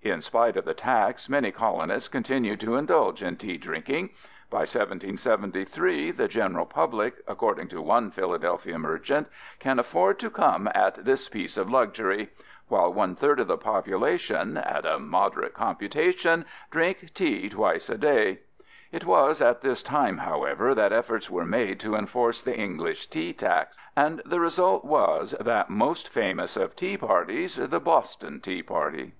[0.00, 4.08] In spite of the tax many colonists continued to indulge in tea drinking.
[4.48, 9.26] By 1773 the general public, according to one Philadelphia merchant,
[9.58, 12.30] "can afford to come at this piece of luxury"
[12.68, 18.38] while one third of the population "at a moderate computation, drink tea twice a day."
[18.90, 23.34] It was at this time, however, that efforts were made to enforce the English tea
[23.34, 29.12] tax and the result was that most famous of tea parties, the "Boston Tea Party."